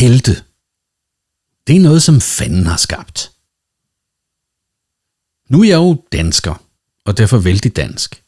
[0.00, 0.44] Helte.
[1.66, 3.32] Det er noget, som fanden har skabt.
[5.48, 6.62] Nu er jeg jo dansker,
[7.04, 8.24] og derfor vældig dansk.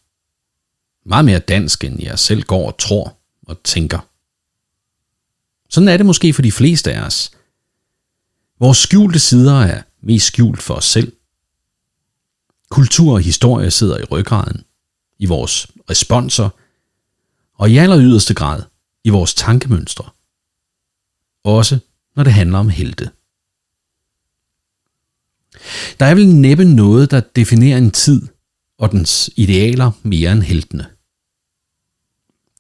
[1.07, 3.99] Meget mere dansk, end jeg selv går og tror og tænker.
[5.71, 7.31] Sådan er det måske for de fleste af os.
[8.59, 11.13] Vores skjulte sider er mest skjult for os selv.
[12.69, 14.65] Kultur og historie sidder i ryggraden,
[15.19, 16.49] i vores responser,
[17.55, 18.63] og i aller yderste grad
[19.05, 20.11] i vores tankemønstre.
[21.49, 21.79] Også
[22.17, 23.11] når det handler om helte.
[26.01, 28.23] Der er vel næppe noget, der definerer en tid
[28.79, 30.87] og dens idealer mere end heltene.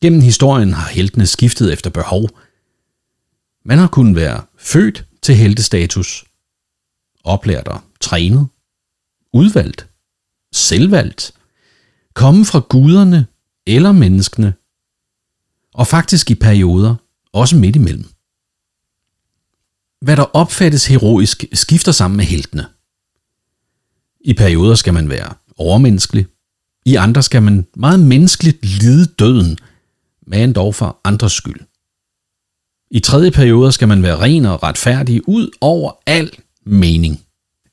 [0.01, 2.29] Gennem historien har heltene skiftet efter behov.
[3.65, 6.25] Man har kunnet være født til heltestatus,
[7.25, 8.49] oplært og trænet,
[9.33, 9.89] udvalgt,
[10.53, 11.33] selvvalgt,
[12.15, 13.27] komme fra guderne
[13.67, 14.55] eller menneskene,
[15.75, 16.95] og faktisk i perioder
[17.33, 18.18] også midt imellem.
[20.01, 22.67] Hvad der opfattes heroisk, skifter sammen med heltene.
[24.21, 26.27] I perioder skal man være overmenneskelig,
[26.87, 29.59] i andre skal man meget menneskeligt lide døden,
[30.27, 31.61] men dog for andres skyld.
[32.91, 36.31] I tredje perioder skal man være ren og retfærdig ud over al
[36.67, 37.21] mening.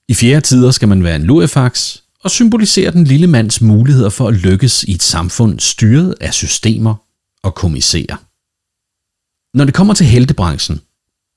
[0.08, 4.28] I fjerde tider skal man være en lurifax og symbolisere den lille mands muligheder for
[4.28, 6.96] at lykkes i et samfund styret af systemer
[7.44, 8.18] og kommissærer.
[9.58, 10.82] Når det kommer til heltebranchen,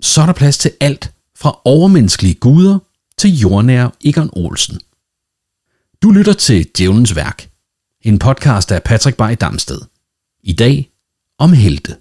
[0.01, 2.79] så er der plads til alt fra overmenneskelige guder
[3.17, 4.81] til jordnære Egon Olsen.
[6.03, 7.51] Du lytter til Djævnens Værk,
[8.03, 9.81] en podcast af Patrick Bay Damsted.
[10.41, 10.91] I dag
[11.39, 11.97] om helte.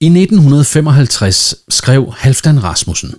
[0.00, 3.14] I 1955 skrev Halfdan Rasmussen.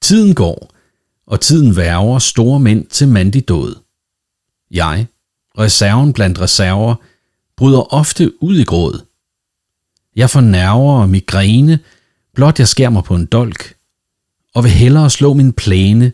[0.00, 0.74] Tiden går,
[1.26, 3.76] og tiden værger store mænd til mandig død.
[4.70, 5.06] Jeg,
[5.58, 6.94] reserven blandt reserver,
[7.56, 9.06] bryder ofte ud i gråd.
[10.16, 11.78] Jeg får nerver og migræne,
[12.34, 13.76] blot jeg skærer mig på en dolk,
[14.54, 16.12] og vil hellere slå min plæne,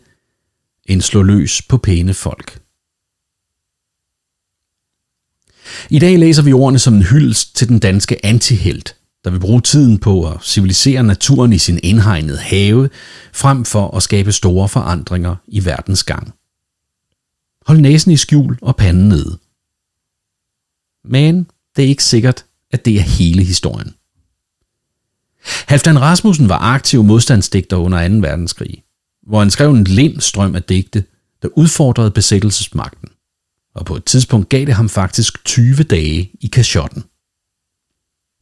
[0.85, 2.61] end slå løs på pæne folk.
[5.89, 9.61] I dag læser vi ordene som en hyldest til den danske antihelt, der vil bruge
[9.61, 12.89] tiden på at civilisere naturen i sin indhegnede have,
[13.33, 16.33] frem for at skabe store forandringer i verdens gang.
[17.65, 19.39] Hold næsen i skjul og panden nede.
[21.05, 23.93] Men det er ikke sikkert, at det er hele historien.
[25.67, 28.13] Halfdan Rasmussen var aktiv modstandsdigter under 2.
[28.13, 28.83] verdenskrig,
[29.27, 31.03] hvor han skrev en lind strøm af digte,
[31.41, 33.09] der udfordrede besættelsesmagten.
[33.75, 37.03] Og på et tidspunkt gav det ham faktisk 20 dage i kashotten.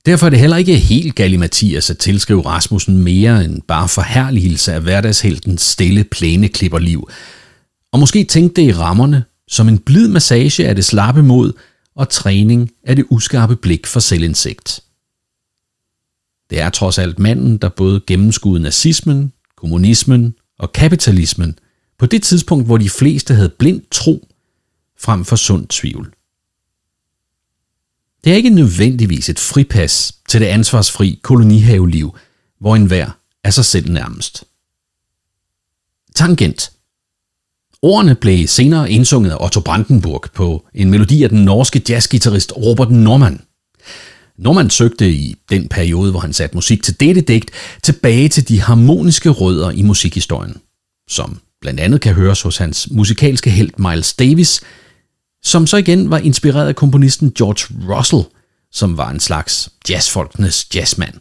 [0.06, 4.74] Derfor er det heller ikke helt gal Mathias at tilskrive Rasmussen mere end bare forherligelse
[4.74, 7.10] af hverdagsheltens stille plæneklipperliv.
[7.92, 11.54] Og måske tænkte det i rammerne som en blid massage af det slappe mod
[12.00, 14.84] og træning af det uskarpe blik for selvindsigt.
[16.50, 21.60] Det er trods alt manden, der både gennemskuede nazismen, kommunismen og kapitalismen
[21.98, 24.28] på det tidspunkt, hvor de fleste havde blind tro
[25.00, 26.14] frem for sund tvivl.
[28.24, 32.18] Det er ikke nødvendigvis et fripas til det ansvarsfri kolonihaveliv,
[32.60, 33.12] hvor enhver
[33.44, 34.44] er sig selv nærmest.
[36.16, 36.72] Tangent.
[37.82, 42.92] Ordene blev senere indsunget af Otto Brandenburg på en melodi af den norske jazzgitarrist Robert
[42.92, 43.42] Norman.
[44.38, 47.52] Norman søgte i den periode, hvor han satte musik til dette digt,
[47.84, 50.58] tilbage til de harmoniske rødder i musikhistorien,
[51.10, 54.62] som blandt andet kan høres hos hans musikalske held Miles Davis–
[55.44, 58.24] som så igen var inspireret af komponisten George Russell,
[58.72, 61.14] som var en slags jazzfolkenes jazzmand.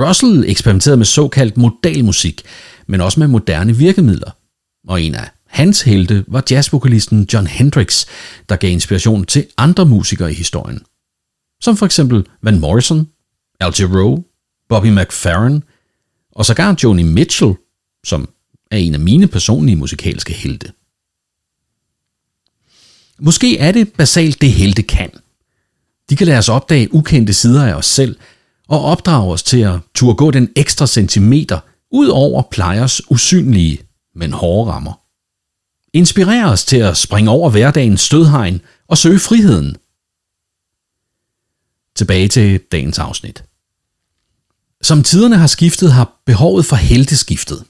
[0.00, 2.42] Russell eksperimenterede med såkaldt modalmusik,
[2.86, 4.30] men også med moderne virkemidler.
[4.88, 8.06] Og en af hans helte var jazzvokalisten John Hendrix,
[8.48, 10.82] der gav inspiration til andre musikere i historien.
[11.60, 13.08] Som for eksempel Van Morrison,
[13.60, 14.24] Al Jarreau,
[14.68, 15.62] Bobby McFerrin
[16.32, 17.54] og sågar Joni Mitchell,
[18.06, 18.28] som
[18.70, 20.72] er en af mine personlige musikalske helte.
[23.18, 25.10] Måske er det basalt det helte kan.
[26.10, 28.16] De kan lade os opdage ukendte sider af os selv
[28.68, 31.60] og opdrage os til at turde gå den ekstra centimeter
[31.90, 33.78] ud over plejers usynlige,
[34.14, 35.00] men hårde rammer.
[35.92, 39.76] Inspirer os til at springe over hverdagens stødhegn og søge friheden.
[41.96, 43.44] Tilbage til dagens afsnit.
[44.82, 47.64] Som tiderne har skiftet, har behovet for helte skiftet.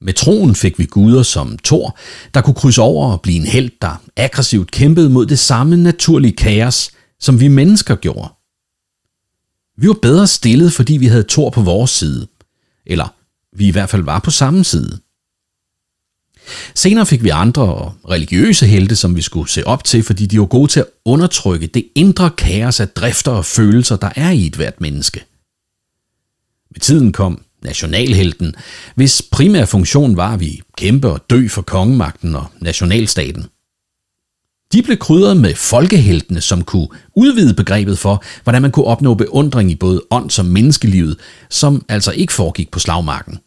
[0.00, 1.98] Med troen fik vi guder som Thor,
[2.34, 6.36] der kunne krydse over og blive en held, der aggressivt kæmpede mod det samme naturlige
[6.36, 6.90] kaos,
[7.20, 8.28] som vi mennesker gjorde.
[9.76, 12.28] Vi var bedre stillet, fordi vi havde Thor på vores side.
[12.86, 13.08] Eller
[13.56, 15.00] vi i hvert fald var på samme side.
[16.74, 20.40] Senere fik vi andre og religiøse helte, som vi skulle se op til, fordi de
[20.40, 24.46] var gode til at undertrykke det indre kaos af drifter og følelser, der er i
[24.46, 25.24] et hvert menneske.
[26.70, 28.54] Med tiden kom nationalhelten,
[28.94, 33.46] hvis primære funktion var, at vi kæmpe og dø for kongemagten og nationalstaten.
[34.72, 39.70] De blev krydret med folkeheltene, som kunne udvide begrebet for, hvordan man kunne opnå beundring
[39.70, 41.16] i både ånd som menneskelivet,
[41.50, 43.38] som altså ikke foregik på slagmarken.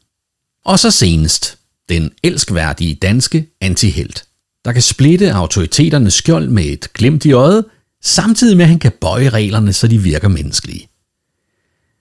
[0.66, 1.57] Og så senest,
[1.90, 4.26] den elskværdige danske antihelt,
[4.66, 7.66] der kan splitte autoriteternes skjold med et glimt i øjet,
[8.04, 10.90] samtidig med at han kan bøje reglerne, så de virker menneskelige.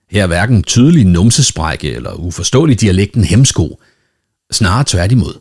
[0.09, 3.81] Her er hverken tydelig numsesprække eller uforståelig dialekten hemsko,
[4.51, 5.33] snarere tværtimod.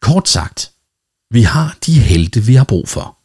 [0.00, 0.70] Kort sagt,
[1.30, 3.18] vi har de helte, vi har brug for.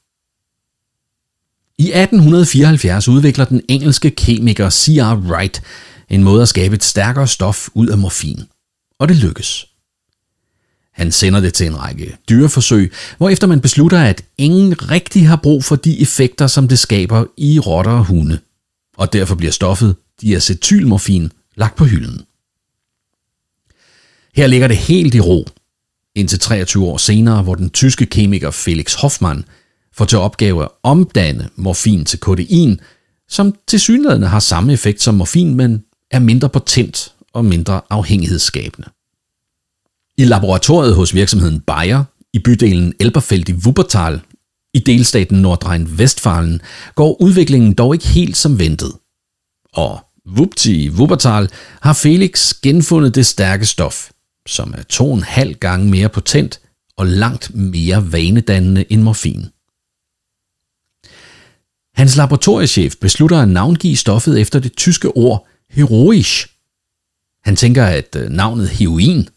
[1.77, 5.15] I 1874 udvikler den engelske kemiker C.R.
[5.15, 5.61] Wright
[6.09, 8.39] en måde at skabe et stærkere stof ud af morfin.
[9.03, 9.65] Og det lykkes.
[10.93, 12.91] Han sender det til en række dyreforsøg,
[13.29, 17.59] efter man beslutter, at ingen rigtig har brug for de effekter, som det skaber i
[17.59, 18.39] rotter og hunde.
[18.97, 22.21] Og derfor bliver stoffet diacetylmorfin lagt på hylden.
[24.35, 25.47] Her ligger det helt i ro,
[26.15, 29.45] indtil 23 år senere, hvor den tyske kemiker Felix Hoffmann
[29.93, 32.79] får til opgave at omdanne morfin til kodein,
[33.29, 33.79] som til
[34.27, 38.92] har samme effekt som morfin, men er mindre potent og mindre afhængighedsskabende.
[40.17, 44.21] I laboratoriet hos virksomheden Bayer i bydelen Elberfeld i Wuppertal
[44.73, 46.59] i delstaten Nordrhein-Westfalen
[46.95, 48.91] går udviklingen dog ikke helt som ventet.
[49.73, 51.49] Og vupti i Wuppertal
[51.81, 54.09] har Felix genfundet det stærke stof,
[54.47, 56.61] som er to en halv gange mere potent
[56.97, 59.45] og langt mere vanedannende end morfin.
[61.95, 66.47] Hans laboratoriechef beslutter at navngive stoffet efter det tyske ord heroisch.
[67.43, 69.27] Han tænker, at øh, navnet heroin,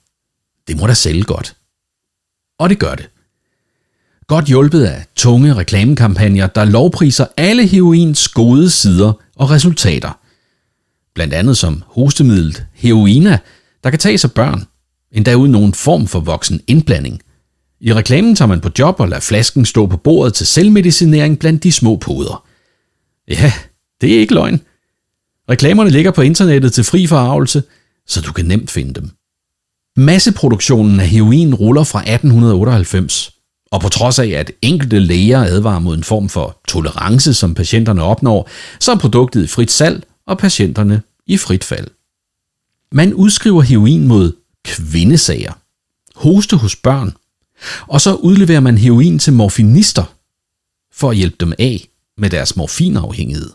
[0.68, 1.56] det må da sælge godt.
[2.58, 3.08] Og det gør det.
[4.26, 10.18] Godt hjulpet af tunge reklamekampagner, der lovpriser alle heroins gode sider og resultater.
[11.14, 13.38] Blandt andet som hostemiddel heroina,
[13.84, 14.64] der kan tages af børn,
[15.12, 17.22] endda uden nogen form for voksen indblanding.
[17.80, 21.62] I reklamen tager man på job og lader flasken stå på bordet til selvmedicinering blandt
[21.62, 22.46] de små poder.
[23.28, 23.52] Ja,
[24.00, 24.60] det er ikke løgn.
[25.50, 27.62] Reklamerne ligger på internettet til fri forarvelse,
[28.06, 29.10] så du kan nemt finde dem.
[29.98, 33.32] Masseproduktionen af heroin ruller fra 1898,
[33.70, 38.02] og på trods af, at enkelte læger advarer mod en form for tolerance, som patienterne
[38.02, 38.48] opnår,
[38.80, 41.88] så er produktet i frit salg og patienterne i frit fald.
[42.92, 44.32] Man udskriver heroin mod
[44.64, 45.52] kvindesager,
[46.16, 47.12] hoste hos børn,
[47.86, 50.04] og så udleverer man heroin til morfinister
[50.92, 51.88] for at hjælpe dem af
[52.18, 53.50] med deres morfinafhængighed.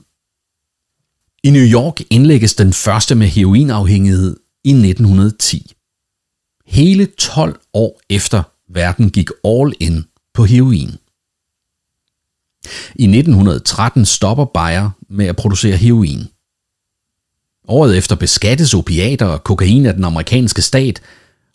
[1.44, 5.72] I New York indlægges den første med heroinafhængighed i 1910.
[6.72, 10.92] Hele 12 år efter verden gik all in på heroin.
[12.96, 16.28] I 1913 stopper Bayer med at producere heroin.
[17.68, 21.02] Året efter beskattes opiater og kokain af den amerikanske stat,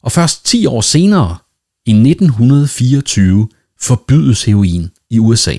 [0.02, 1.36] og først 10 år senere,
[1.86, 3.48] i 1924,
[3.80, 5.56] forbydes heroin i USA.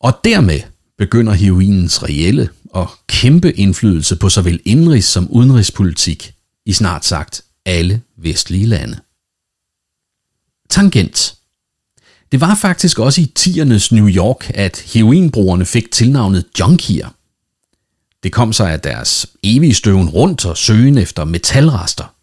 [0.00, 0.60] Og dermed
[0.98, 6.34] begynder heroinens reelle og kæmpe indflydelse på såvel indrigs- som udenrigspolitik
[6.66, 9.00] i snart sagt alle vestlige lande.
[10.70, 11.34] Tangent.
[12.32, 17.08] Det var faktisk også i tiernes New York, at heroinbrugerne fik tilnavnet junkier.
[18.22, 22.14] Det kom sig af deres evige støven rundt og søgen efter metalrester,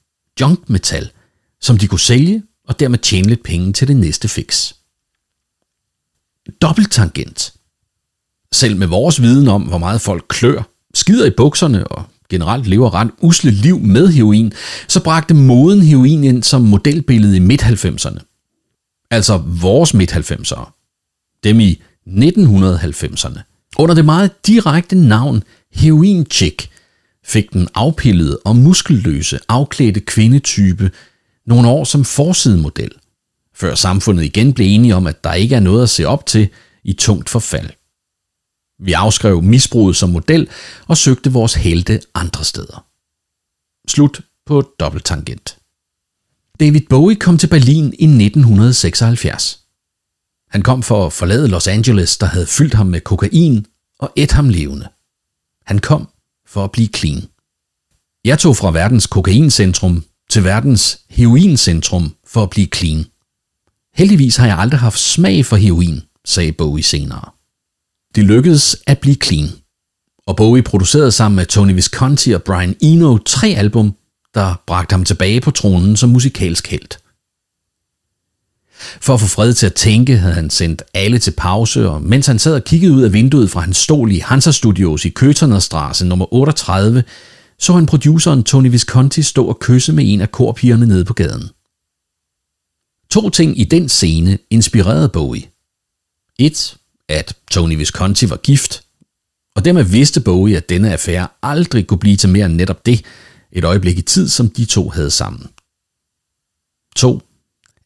[0.42, 1.10] junkmetal,
[1.62, 4.74] som de kunne sælge og dermed tjene lidt penge til det næste fix.
[6.62, 7.54] Dobbelttangent.
[8.52, 10.64] Selv med vores viden om, hvor meget folk klør,
[10.94, 14.54] skider i bukserne og generelt lever ret usle liv med heroin,
[14.88, 18.20] så bragte moden heroin ind som modelbillede i midt-90'erne.
[19.12, 20.72] Altså vores midt-90'ere.
[21.44, 23.40] Dem i 1990'erne.
[23.78, 26.70] Under det meget direkte navn Heroin Chick
[27.26, 30.92] fik den afpillede og muskelløse afklædte kvindetype
[31.46, 32.92] nogle år som forsidemodel,
[33.56, 36.50] før samfundet igen blev enige om, at der ikke er noget at se op til
[36.84, 37.70] i tungt forfald.
[38.80, 40.50] Vi afskrev misbruget som model
[40.88, 42.86] og søgte vores helte andre steder.
[43.88, 45.58] Slut på dobbelttangent.
[46.60, 49.60] David Bowie kom til Berlin i 1976.
[50.50, 53.66] Han kom for at forlade Los Angeles, der havde fyldt ham med kokain
[54.00, 54.88] og et ham levende.
[55.66, 56.08] Han kom
[56.48, 57.24] for at blive clean.
[58.26, 63.06] Jeg tog fra verdens kokaincentrum til verdens heroincentrum for at blive clean.
[63.96, 67.33] Heldigvis har jeg aldrig haft smag for heroin, sagde Bowie senere.
[68.16, 69.50] Det lykkedes at blive clean,
[70.28, 73.96] og Bowie producerede sammen med Tony Visconti og Brian Eno tre album,
[74.34, 76.98] der bragte ham tilbage på tronen som musikalsk held.
[79.02, 82.28] For at få fred til at tænke, havde han sendt alle til pause, og mens
[82.28, 86.06] han sad og kiggede ud af vinduet fra hans stol i Hansa Studios i Køternerstrasse
[86.06, 87.04] nummer 38,
[87.60, 91.50] så han produceren Tony Visconti stå og kysse med en af korpigerne nede på gaden.
[93.10, 95.44] To ting i den scene inspirerede Bowie.
[96.40, 96.78] Et,
[97.14, 98.84] at Tony Visconti var gift,
[99.56, 103.06] og dermed vidste Bowie, at denne affære aldrig kunne blive til mere end netop det,
[103.52, 105.48] et øjeblik i tid, som de to havde sammen.
[106.96, 107.22] 2.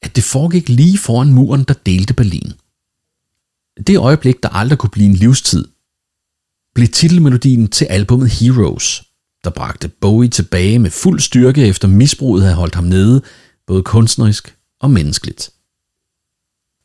[0.02, 2.54] At det foregik lige foran muren, der delte Berlin.
[3.88, 5.68] Det øjeblik, der aldrig kunne blive en livstid,
[6.76, 9.04] blev titelmelodien til albumet Heroes,
[9.44, 13.22] der bragte Bowie tilbage med fuld styrke efter misbruget havde holdt ham nede,
[13.68, 15.50] både kunstnerisk og menneskeligt.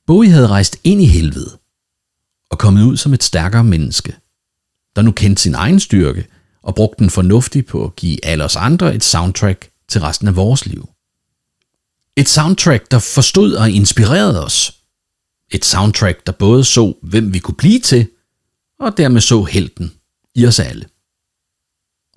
[0.07, 1.62] Bowie havde rejst ind i helvede
[2.53, 4.17] og kommet ud som et stærkere menneske,
[4.97, 6.27] der nu kendte sin egen styrke
[6.63, 10.37] og brugte den fornuftigt på at give alle os andre et soundtrack til resten af
[10.37, 10.89] vores liv.
[12.17, 14.77] Et soundtrack, der forstod og inspirerede os.
[15.51, 18.09] Et soundtrack, der både så, hvem vi kunne blive til,
[18.81, 19.93] og dermed så helten
[20.35, 20.87] i os alle.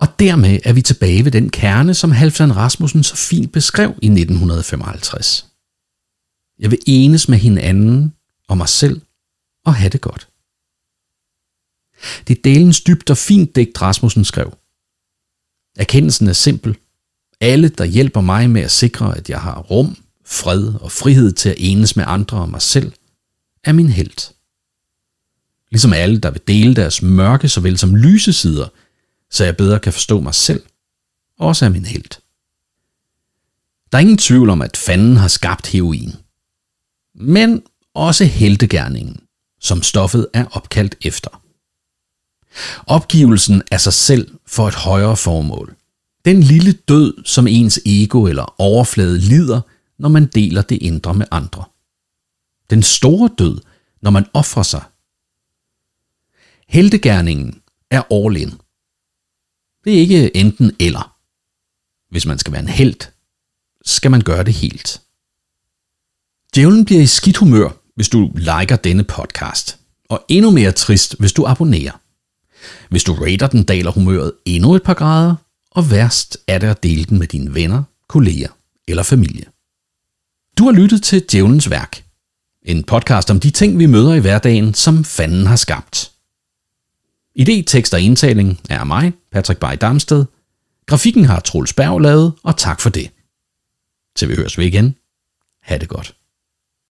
[0.00, 4.06] Og dermed er vi tilbage ved den kerne, som Halfdan Rasmussen så fint beskrev i
[4.06, 5.46] 1955.
[6.58, 8.14] Jeg vil enes med hinanden
[8.48, 9.00] og mig selv
[9.66, 10.28] og have det godt.
[12.28, 14.58] Det er delens dybt og fint digt, Rasmussen skrev.
[15.76, 16.78] Erkendelsen er simpel.
[17.40, 21.48] Alle, der hjælper mig med at sikre, at jeg har rum, fred og frihed til
[21.48, 22.92] at enes med andre og mig selv,
[23.64, 24.32] er min held.
[25.70, 28.68] Ligesom alle, der vil dele deres mørke såvel som lyse sider,
[29.30, 30.62] så jeg bedre kan forstå mig selv,
[31.38, 32.10] også er min held.
[33.92, 36.12] Der er ingen tvivl om, at fanden har skabt heroin.
[37.14, 37.62] Men
[37.94, 39.25] også heltegærningen,
[39.66, 41.42] som stoffet er opkaldt efter.
[42.86, 45.76] Opgivelsen af sig selv for et højere formål.
[46.24, 49.60] Den lille død, som ens ego eller overflade lider,
[49.98, 51.64] når man deler det indre med andre.
[52.70, 53.60] Den store død,
[54.02, 54.84] når man offrer sig.
[56.68, 58.50] Heltegærningen er all in.
[59.84, 61.16] Det er ikke enten eller.
[62.10, 63.00] Hvis man skal være en held,
[63.84, 65.02] skal man gøre det helt.
[66.54, 71.32] Djævlen bliver i skidt humør, hvis du liker denne podcast, og endnu mere trist, hvis
[71.32, 72.00] du abonnerer.
[72.90, 75.34] Hvis du rater den, daler humøret endnu et par grader,
[75.70, 78.48] og værst er det at dele den med dine venner, kolleger
[78.88, 79.44] eller familie.
[80.58, 82.04] Du har lyttet til Djævelens Værk,
[82.62, 86.12] en podcast om de ting, vi møder i hverdagen, som fanden har skabt.
[87.38, 90.24] Idé, tekst og indtaling er mig, Patrick Bay Damsted.
[90.86, 93.10] Grafikken har Troels Berg lavet, og tak for det.
[94.16, 94.96] Til vi høres ved igen.
[95.62, 96.14] Ha' det godt.